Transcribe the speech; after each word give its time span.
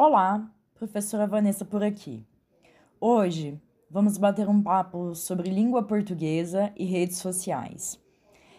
Olá, 0.00 0.48
professora 0.76 1.26
Vanessa 1.26 1.64
por 1.64 1.82
aqui. 1.82 2.24
Hoje 3.00 3.60
vamos 3.90 4.16
bater 4.16 4.48
um 4.48 4.62
papo 4.62 5.12
sobre 5.12 5.50
língua 5.50 5.82
portuguesa 5.82 6.72
e 6.76 6.84
redes 6.84 7.18
sociais. 7.18 7.98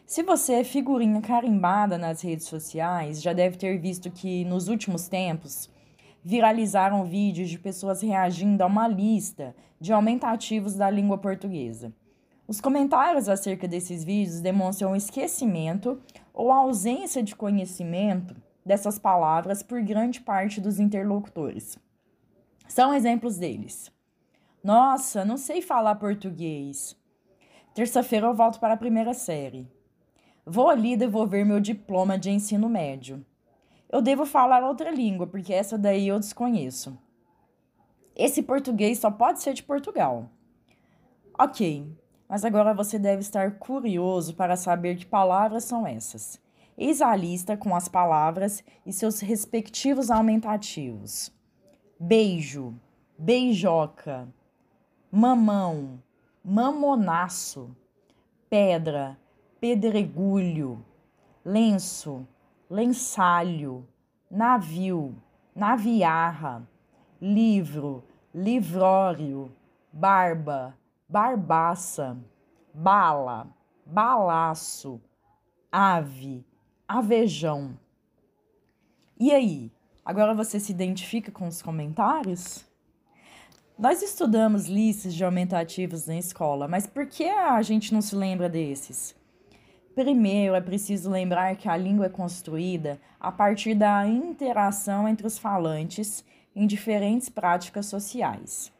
Se 0.05 0.21
você 0.21 0.55
é 0.55 0.63
figurinha 0.65 1.21
carimbada 1.21 1.97
nas 1.97 2.21
redes 2.21 2.46
sociais, 2.46 3.21
já 3.21 3.32
deve 3.32 3.55
ter 3.55 3.78
visto 3.78 4.11
que 4.11 4.43
nos 4.43 4.68
últimos 4.68 5.07
tempos 5.07 5.70
viralizaram 6.21 7.05
vídeos 7.05 7.50
de 7.50 7.57
pessoas 7.57 8.01
reagindo 8.01 8.61
a 8.61 8.68
uma 8.68 8.89
lista 8.89 9.56
de 9.79 9.93
aumentativos 9.93 10.75
da 10.75 10.89
língua 10.89 11.18
portuguesa. 11.18 11.93
Os 12.50 12.60
comentários 12.60 13.29
acerca 13.29 13.65
desses 13.65 14.04
vídeos 14.04 14.42
demonstram 14.42 14.93
esquecimento 14.93 16.01
ou 16.33 16.51
ausência 16.51 17.24
de 17.24 17.33
conhecimento 17.33 18.36
dessas 18.66 19.00
palavras 19.00 19.64
por 19.64 19.82
grande 19.82 20.21
parte 20.21 20.61
dos 20.61 20.79
interlocutores. 20.79 21.78
São 22.68 22.93
exemplos 22.93 23.38
deles. 23.38 23.92
Nossa, 24.64 25.25
não 25.25 25.38
sei 25.38 25.61
falar 25.61 25.96
português. 25.96 26.96
Terça-feira 27.74 28.28
eu 28.28 28.33
volto 28.33 28.60
para 28.60 28.74
a 28.74 28.78
primeira 28.78 29.14
série. 29.14 29.68
Vou 30.46 30.69
ali 30.69 30.97
devolver 30.97 31.46
meu 31.46 31.60
diploma 31.60 32.17
de 32.17 32.30
ensino 32.30 32.67
médio. 32.67 33.25
Eu 33.92 34.02
devo 34.02 34.25
falar 34.25 34.64
outra 34.64 34.91
língua, 34.91 35.25
porque 35.25 35.53
essa 35.53 35.78
daí 35.78 36.08
eu 36.08 36.19
desconheço. 36.19 36.97
Esse 38.16 38.44
português 38.44 39.00
só 39.00 39.09
pode 39.09 39.41
ser 39.41 39.53
de 39.53 39.64
Portugal. 39.64 40.30
Ok, 41.39 41.89
mas 42.28 42.44
agora 42.44 42.73
você 42.73 43.00
deve 43.00 43.22
estar 43.22 43.58
curioso 43.58 44.36
para 44.36 44.55
saber 44.55 44.97
que 44.97 45.05
palavras 45.05 45.64
são 45.64 45.88
essas. 45.88 46.39
Eis 46.81 47.02
a 47.02 47.14
lista 47.14 47.58
com 47.58 47.75
as 47.75 47.89
palavras 47.89 48.64
e 48.86 48.94
seus 48.94 49.19
respectivos 49.19 50.09
aumentativos: 50.09 51.30
beijo, 51.99 52.73
beijoca, 53.17 54.33
mamão, 55.11 56.02
mamonaço, 56.41 57.75
pedra, 58.50 59.19
pedregulho, 59.59 60.81
lenço, 61.44 62.25
lençalho, 62.69 63.85
navio, 64.31 65.22
naviarra, 65.53 66.66
livro, 67.22 68.05
livrório, 68.33 69.52
barba, 69.91 70.77
barbaça, 71.09 72.17
bala, 72.73 73.53
balaço, 73.85 75.02
ave, 75.69 76.45
avejão. 76.89 77.77
E 79.19 79.31
aí, 79.31 79.71
agora 80.03 80.33
você 80.33 80.59
se 80.59 80.71
identifica 80.71 81.31
com 81.31 81.47
os 81.47 81.61
comentários? 81.61 82.65
Nós 83.77 84.01
estudamos 84.01 84.65
listas 84.65 85.13
de 85.13 85.23
aumentativos 85.23 86.07
na 86.07 86.17
escola, 86.17 86.67
mas 86.67 86.87
por 86.87 87.05
que 87.05 87.25
a 87.29 87.61
gente 87.61 87.93
não 87.93 88.01
se 88.01 88.15
lembra 88.15 88.49
desses? 88.49 89.15
Primeiro, 89.93 90.55
é 90.55 90.61
preciso 90.61 91.11
lembrar 91.11 91.55
que 91.57 91.69
a 91.69 91.77
língua 91.77 92.07
é 92.07 92.09
construída 92.09 92.99
a 93.19 93.31
partir 93.31 93.75
da 93.75 94.07
interação 94.07 95.07
entre 95.07 95.27
os 95.27 95.37
falantes 95.37 96.25
em 96.55 96.65
diferentes 96.65 97.29
práticas 97.29 97.85
sociais. 97.85 98.73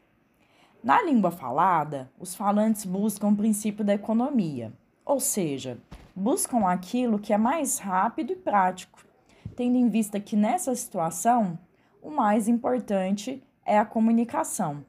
Na 0.82 1.00
língua 1.00 1.30
falada, 1.30 2.10
os 2.18 2.34
falantes 2.34 2.84
buscam 2.84 3.28
o 3.28 3.36
princípio 3.36 3.84
da 3.84 3.94
economia, 3.94 4.72
ou 5.04 5.20
seja, 5.20 5.78
buscam 6.14 6.66
aquilo 6.66 7.18
que 7.18 7.32
é 7.32 7.38
mais 7.38 7.78
rápido 7.78 8.32
e 8.32 8.36
prático, 8.36 9.04
tendo 9.56 9.76
em 9.76 9.88
vista 9.88 10.20
que 10.20 10.36
nessa 10.36 10.74
situação 10.74 11.58
o 12.02 12.10
mais 12.10 12.48
importante 12.48 13.42
é 13.64 13.78
a 13.78 13.84
comunicação. 13.84 14.84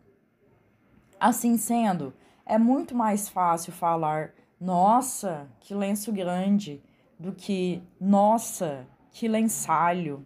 Assim 1.20 1.58
sendo, 1.58 2.14
é 2.46 2.58
muito 2.58 2.96
mais 2.96 3.30
fácil 3.30 3.72
falar 3.72 4.34
nossa, 4.60 5.48
que 5.60 5.74
lenço 5.74 6.12
grande 6.12 6.82
do 7.20 7.32
que 7.32 7.82
nossa, 8.00 8.88
que 9.12 9.28
lençalho. 9.28 10.26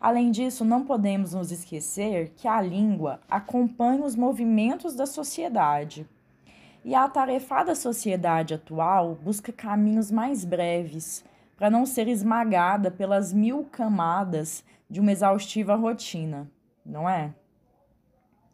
Além 0.00 0.32
disso, 0.32 0.64
não 0.64 0.84
podemos 0.84 1.32
nos 1.32 1.52
esquecer 1.52 2.30
que 2.36 2.48
a 2.48 2.60
língua 2.60 3.20
acompanha 3.30 4.04
os 4.04 4.16
movimentos 4.16 4.96
da 4.96 5.06
sociedade. 5.06 6.08
E 6.84 6.94
a 6.94 7.04
atarefada 7.04 7.74
sociedade 7.74 8.54
atual 8.54 9.14
busca 9.14 9.52
caminhos 9.52 10.10
mais 10.10 10.44
breves 10.44 11.24
para 11.56 11.70
não 11.70 11.86
ser 11.86 12.08
esmagada 12.08 12.90
pelas 12.90 13.32
mil 13.32 13.64
camadas 13.70 14.64
de 14.90 14.98
uma 14.98 15.12
exaustiva 15.12 15.76
rotina, 15.76 16.50
não 16.84 17.08
é? 17.08 17.32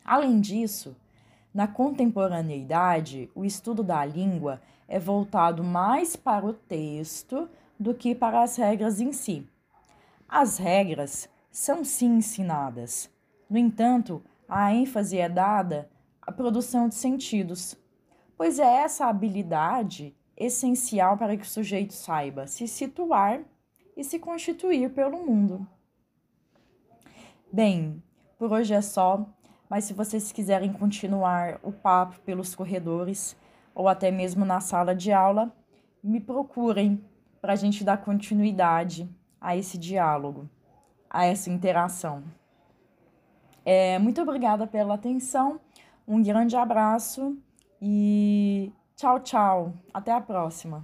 Além 0.05 0.41
disso, 0.41 0.94
na 1.53 1.67
contemporaneidade, 1.67 3.31
o 3.34 3.44
estudo 3.44 3.83
da 3.83 4.05
língua 4.05 4.61
é 4.87 4.99
voltado 4.99 5.65
mais 5.65 6.17
para 6.17 6.44
o 6.44 6.53
texto 6.53 7.49
do 7.81 7.94
que 7.94 8.15
para 8.15 8.43
as 8.43 8.56
regras 8.56 9.00
em 9.00 9.12
si. 9.12 9.47
As 10.28 10.59
regras 10.59 11.28
são 11.50 11.84
sim 11.84 12.17
ensinadas. 12.17 13.11
No 13.49 13.56
entanto, 13.56 14.22
a 14.49 14.72
ênfase 14.72 15.19
é 15.19 15.28
dada 15.28 15.88
à 16.21 16.31
produção 16.31 16.88
de 16.88 16.94
sentidos, 16.94 17.77
pois 18.38 18.60
é 18.60 18.76
essa 18.76 19.06
habilidade 19.06 20.16
essencial 20.37 21.19
para 21.19 21.37
que 21.37 21.43
o 21.43 21.49
sujeito 21.49 21.93
saiba 21.93 22.47
se 22.47 22.69
situar 22.69 23.41
e 23.97 24.04
se 24.04 24.21
constituir 24.21 24.91
pelo 24.91 25.26
mundo. 25.26 25.66
Bem, 27.53 28.00
por 28.38 28.53
hoje 28.53 28.72
é 28.72 28.81
só, 28.81 29.26
mas 29.69 29.84
se 29.84 29.93
vocês 29.93 30.31
quiserem 30.31 30.72
continuar 30.72 31.59
o 31.65 31.72
papo 31.72 32.21
pelos 32.21 32.54
corredores 32.54 33.37
ou 33.75 33.88
até 33.88 34.12
mesmo 34.12 34.44
na 34.44 34.60
sala 34.60 34.94
de 34.94 35.10
aula, 35.10 35.53
me 36.03 36.20
procurem 36.20 37.05
para 37.41 37.55
a 37.55 37.56
gente 37.56 37.82
dar 37.82 37.99
continuidade 37.99 39.09
a 39.41 39.56
esse 39.56 39.76
diálogo 39.76 40.49
a 41.10 41.25
essa 41.25 41.50
interação. 41.50 42.22
É, 43.65 43.99
muito 43.99 44.20
obrigada 44.20 44.66
pela 44.66 44.94
atenção, 44.94 45.60
um 46.06 46.22
grande 46.22 46.56
abraço 46.56 47.37
e 47.81 48.72
tchau, 48.97 49.21
tchau. 49.21 49.72
Até 49.93 50.12
a 50.12 50.21
próxima. 50.21 50.81